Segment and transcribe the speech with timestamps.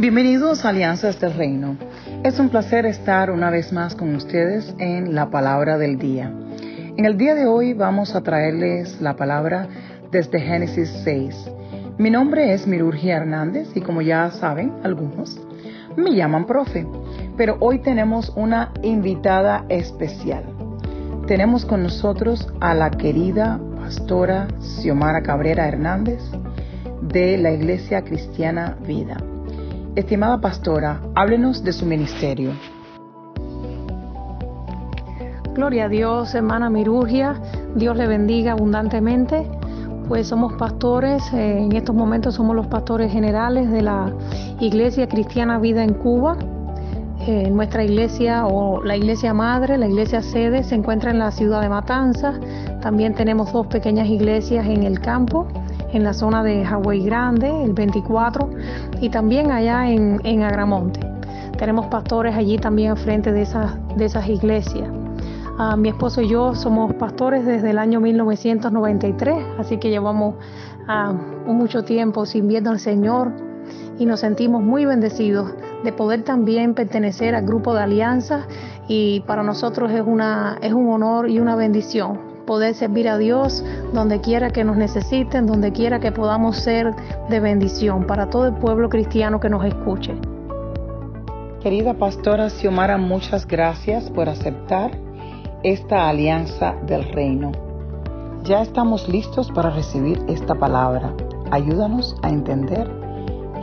[0.00, 1.76] Bienvenidos a Alianzas del Reino.
[2.24, 6.32] Es un placer estar una vez más con ustedes en la palabra del día.
[6.96, 9.68] En el día de hoy vamos a traerles la palabra
[10.10, 11.50] desde Génesis 6.
[11.98, 15.38] Mi nombre es Mirurgia Hernández y como ya saben algunos,
[15.98, 16.86] me llaman profe.
[17.36, 20.44] Pero hoy tenemos una invitada especial.
[21.26, 26.22] Tenemos con nosotros a la querida pastora Xiomara Cabrera Hernández
[27.02, 29.18] de la Iglesia Cristiana Vida.
[29.96, 32.52] Estimada pastora, háblenos de su ministerio.
[35.52, 37.34] Gloria a Dios, hermana Mirurgia.
[37.74, 39.50] Dios le bendiga abundantemente.
[40.06, 44.12] Pues somos pastores, eh, en estos momentos somos los pastores generales de la
[44.60, 46.36] Iglesia Cristiana Vida en Cuba.
[47.26, 51.62] Eh, nuestra iglesia o la iglesia madre, la iglesia sede, se encuentra en la ciudad
[51.62, 52.38] de Matanzas.
[52.80, 55.48] También tenemos dos pequeñas iglesias en el campo
[55.92, 58.50] en la zona de Hawái Grande, el 24,
[59.00, 61.00] y también allá en, en Agramonte.
[61.58, 64.88] Tenemos pastores allí también frente de esas, de esas iglesias.
[65.58, 70.36] Ah, mi esposo y yo somos pastores desde el año 1993, así que llevamos
[70.88, 71.12] ah,
[71.46, 73.32] mucho tiempo sirviendo al Señor
[73.98, 75.52] y nos sentimos muy bendecidos
[75.84, 78.46] de poder también pertenecer al grupo de alianza
[78.88, 83.64] y para nosotros es, una, es un honor y una bendición poder servir a Dios
[83.94, 86.92] donde quiera que nos necesiten, donde quiera que podamos ser
[87.28, 90.16] de bendición para todo el pueblo cristiano que nos escuche.
[91.62, 94.90] Querida pastora Xiomara, muchas gracias por aceptar
[95.62, 97.52] esta alianza del reino.
[98.42, 101.14] Ya estamos listos para recibir esta palabra.
[101.52, 102.90] Ayúdanos a entender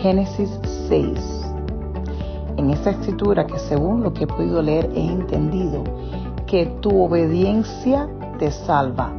[0.00, 0.58] Génesis
[0.88, 1.52] 6.
[2.56, 5.84] En esta escritura que según lo que he podido leer he entendido
[6.48, 8.08] que tu obediencia
[8.50, 9.12] salva.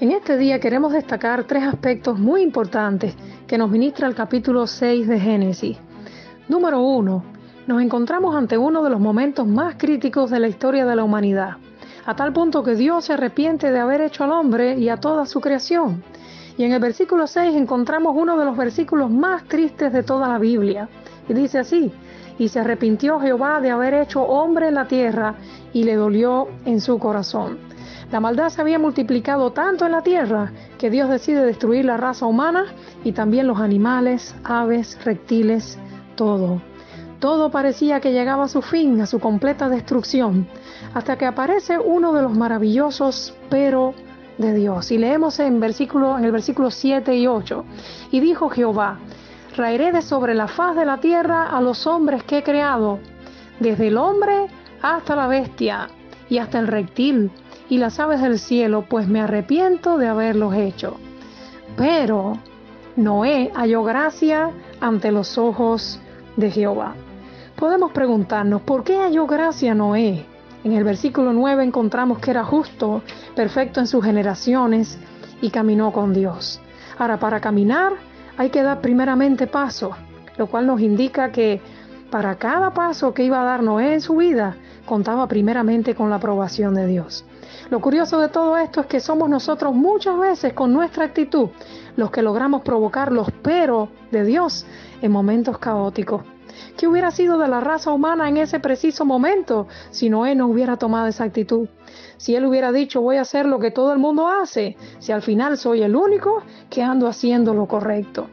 [0.00, 3.14] En este día queremos destacar tres aspectos muy importantes
[3.46, 5.78] que nos ministra el capítulo 6 de Génesis.
[6.48, 7.22] Número uno,
[7.66, 11.56] nos encontramos ante uno de los momentos más críticos de la historia de la humanidad,
[12.04, 15.24] a tal punto que Dios se arrepiente de haber hecho al hombre y a toda
[15.26, 16.02] su creación.
[16.58, 20.38] Y en el versículo 6 encontramos uno de los versículos más tristes de toda la
[20.38, 20.88] Biblia.
[21.28, 21.92] Y dice así,
[22.38, 25.34] y se arrepintió Jehová de haber hecho hombre en la tierra
[25.72, 27.58] y le dolió en su corazón.
[28.10, 32.26] La maldad se había multiplicado tanto en la tierra que Dios decide destruir la raza
[32.26, 32.66] humana
[33.04, 35.78] y también los animales, aves, reptiles,
[36.14, 36.60] todo.
[37.20, 40.46] Todo parecía que llegaba a su fin, a su completa destrucción,
[40.92, 43.94] hasta que aparece uno de los maravillosos pero
[44.38, 44.90] de Dios.
[44.90, 47.64] Y leemos en, versículo, en el versículo 7 y 8.
[48.10, 48.98] Y dijo Jehová,
[49.56, 52.98] raeré de sobre la faz de la tierra a los hombres que he creado,
[53.60, 54.46] desde el hombre
[54.82, 55.88] hasta la bestia
[56.28, 57.30] y hasta el reptil
[57.68, 60.96] y las aves del cielo, pues me arrepiento de haberlos hecho.
[61.76, 62.38] Pero
[62.96, 66.00] Noé halló gracia ante los ojos
[66.36, 66.94] de Jehová.
[67.56, 70.26] Podemos preguntarnos, ¿por qué halló gracia Noé?
[70.64, 73.02] En el versículo 9 encontramos que era justo,
[73.34, 74.98] perfecto en sus generaciones
[75.40, 76.60] y caminó con Dios.
[76.98, 77.92] Ahora, para caminar
[78.36, 79.92] hay que dar primeramente paso,
[80.36, 81.60] lo cual nos indica que
[82.10, 86.16] para cada paso que iba a dar Noé en su vida, contaba primeramente con la
[86.16, 87.24] aprobación de Dios.
[87.70, 91.48] Lo curioso de todo esto es que somos nosotros muchas veces con nuestra actitud
[91.96, 94.66] los que logramos provocar los pero de Dios
[95.00, 96.22] en momentos caóticos.
[96.76, 100.76] ¿Qué hubiera sido de la raza humana en ese preciso momento si Noé no hubiera
[100.76, 101.68] tomado esa actitud?
[102.16, 105.22] Si él hubiera dicho voy a hacer lo que todo el mundo hace, si al
[105.22, 108.28] final soy el único que ando haciendo lo correcto.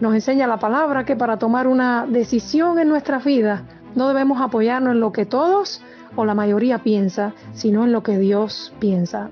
[0.00, 4.92] Nos enseña la palabra que para tomar una decisión en nuestra vida no debemos apoyarnos
[4.92, 5.80] en lo que todos
[6.16, 9.30] o la mayoría piensa, sino en lo que Dios piensa.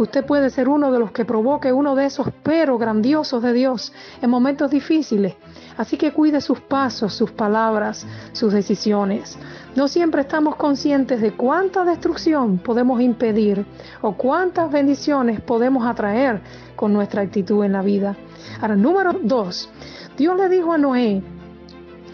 [0.00, 3.92] Usted puede ser uno de los que provoque uno de esos pero grandiosos de Dios
[4.22, 5.34] en momentos difíciles.
[5.76, 9.36] Así que cuide sus pasos, sus palabras, sus decisiones.
[9.76, 13.66] No siempre estamos conscientes de cuánta destrucción podemos impedir
[14.00, 16.40] o cuántas bendiciones podemos atraer
[16.76, 18.16] con nuestra actitud en la vida.
[18.62, 19.68] Ahora, número dos,
[20.16, 21.22] Dios le dijo a Noé,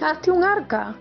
[0.01, 0.97] hazte un arca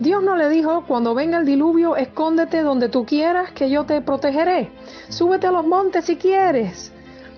[0.00, 4.00] Dios no le dijo, cuando venga el diluvio, escóndete donde tú quieras, que yo te
[4.00, 4.70] protegeré.
[5.10, 6.90] Súbete a los montes si quieres,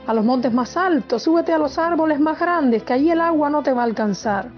[0.07, 3.51] a los montes más altos, súbete a los árboles más grandes, que allí el agua
[3.51, 4.51] no te va a alcanzar.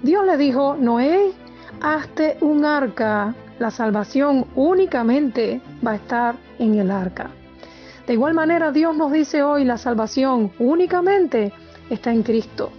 [0.00, 1.32] Dios le dijo, Noé,
[1.80, 3.34] hazte un arca.
[3.58, 7.30] La salvación únicamente va a estar en el arca.
[8.06, 11.52] De igual manera, Dios nos dice hoy, la salvación únicamente
[11.90, 12.70] está en Cristo.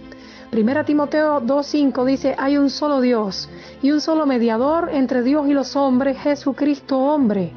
[0.52, 3.48] Primera Timoteo 2.5 dice, hay un solo Dios
[3.80, 7.54] y un solo mediador entre Dios y los hombres, Jesucristo hombre.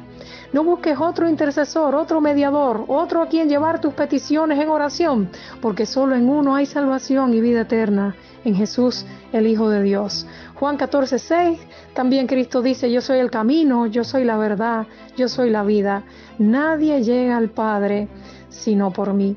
[0.54, 5.28] No busques otro intercesor, otro mediador, otro a quien llevar tus peticiones en oración,
[5.60, 8.16] porque solo en uno hay salvación y vida eterna,
[8.46, 10.26] en Jesús, el Hijo de Dios.
[10.54, 11.60] Juan 14, 6,
[11.92, 14.86] también Cristo dice, yo soy el camino, yo soy la verdad,
[15.18, 16.04] yo soy la vida.
[16.38, 18.08] Nadie llega al Padre
[18.48, 19.36] sino por mí.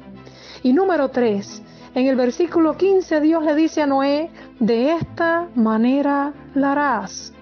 [0.63, 1.63] Y número 3,
[1.95, 7.33] en el versículo 15 Dios le dice a Noé, de esta manera la harás.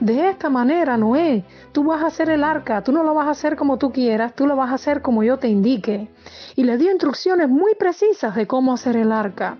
[0.00, 3.30] De esta manera, Noé, tú vas a hacer el arca, tú no lo vas a
[3.30, 6.10] hacer como tú quieras, tú lo vas a hacer como yo te indique.
[6.54, 9.56] Y le dio instrucciones muy precisas de cómo hacer el arca.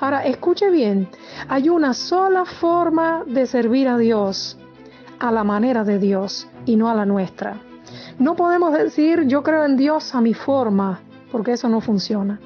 [0.00, 1.08] Ahora, escuche bien,
[1.48, 4.58] hay una sola forma de servir a Dios,
[5.20, 7.56] a la manera de Dios y no a la nuestra.
[8.18, 11.00] No podemos decir yo creo en Dios a mi forma,
[11.32, 12.38] porque eso no funciona.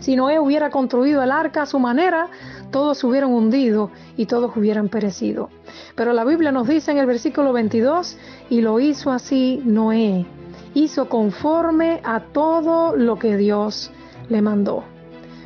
[0.00, 2.28] Si Noé hubiera construido el arca a su manera,
[2.70, 5.50] todos se hubieran hundido y todos hubieran perecido.
[5.94, 8.16] Pero la Biblia nos dice en el versículo 22,
[8.48, 10.26] y lo hizo así Noé,
[10.72, 13.90] hizo conforme a todo lo que Dios
[14.30, 14.84] le mandó.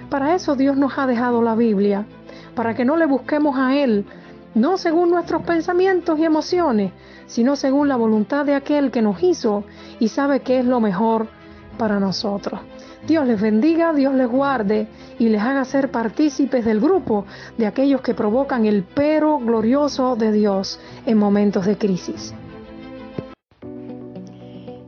[0.09, 2.07] Para eso Dios nos ha dejado la Biblia,
[2.55, 4.07] para que no le busquemos a Él,
[4.55, 6.93] no según nuestros pensamientos y emociones,
[7.27, 9.65] sino según la voluntad de aquel que nos hizo
[9.99, 11.27] y sabe qué es lo mejor
[11.75, 12.61] para nosotros.
[13.07, 14.89] Dios les bendiga, Dios les guarde
[15.19, 17.27] y les haga ser partícipes del grupo
[17.59, 22.35] de aquellos que provocan el pero glorioso de Dios en momentos de crisis.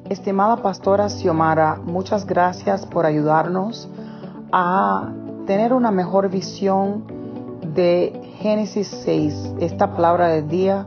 [0.08, 3.88] Estimada pastora Xiomara, muchas gracias por ayudarnos
[4.52, 5.12] a
[5.46, 7.04] tener una mejor visión
[7.74, 9.54] de Génesis 6.
[9.60, 10.86] Esta palabra del día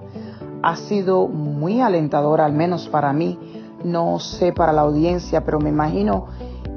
[0.62, 3.38] ha sido muy alentadora, al menos para mí.
[3.84, 6.28] No sé para la audiencia, pero me imagino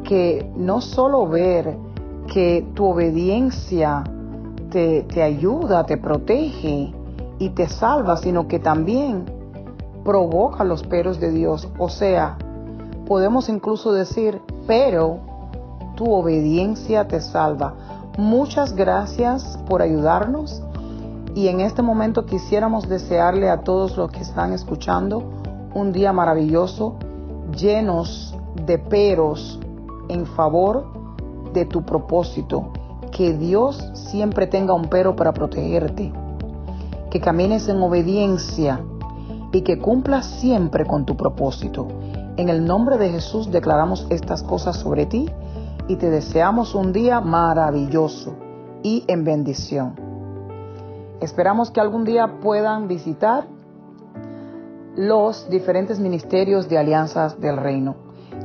[0.04, 1.76] que no solo ver
[2.32, 4.04] que tu obediencia
[4.70, 6.92] te, te ayuda, te protege
[7.38, 9.24] y te salva, sino que también
[10.04, 11.68] provoca los peros de Dios.
[11.78, 12.36] O sea,
[13.06, 15.18] podemos incluso decir, pero
[15.96, 17.74] tu obediencia te salva.
[18.18, 20.62] Muchas gracias por ayudarnos
[21.34, 25.24] y en este momento quisiéramos desearle a todos los que están escuchando
[25.74, 26.96] un día maravilloso,
[27.56, 28.36] llenos
[28.66, 29.58] de peros
[30.08, 30.84] en favor
[31.52, 32.70] de tu propósito.
[33.10, 36.12] Que Dios siempre tenga un pero para protegerte.
[37.10, 38.80] Que camines en obediencia
[39.52, 41.88] y que cumplas siempre con tu propósito.
[42.36, 45.28] En el nombre de Jesús declaramos estas cosas sobre ti
[45.88, 48.34] y te deseamos un día maravilloso
[48.82, 49.94] y en bendición.
[51.20, 53.44] Esperamos que algún día puedan visitar
[54.96, 57.94] los diferentes ministerios de alianzas del reino.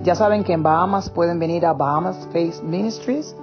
[0.03, 3.35] Ya saben que en Bahamas pueden venir a Bahamas Faith Ministries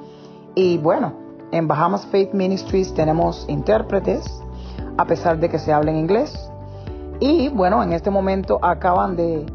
[0.55, 1.13] y bueno,
[1.51, 4.25] en Bahamas Faith Ministries tenemos intérpretes
[4.97, 6.51] a pesar de que se habla en inglés.
[7.21, 9.47] Y bueno, en este momento acaban de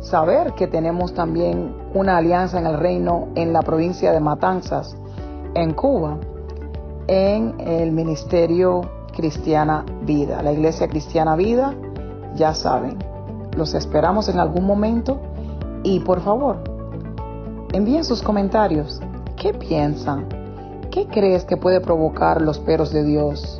[0.00, 4.96] saber que tenemos también una alianza en el reino en la provincia de Matanzas,
[5.54, 6.18] en Cuba,
[7.06, 8.82] en el Ministerio
[9.14, 11.74] Cristiana Vida, la Iglesia Cristiana Vida,
[12.34, 12.98] ya saben,
[13.56, 15.18] los esperamos en algún momento
[15.82, 16.58] y por favor,
[17.72, 19.00] envíen sus comentarios.
[19.36, 20.26] ¿Qué piensan?
[20.90, 23.59] ¿Qué crees que puede provocar los peros de Dios?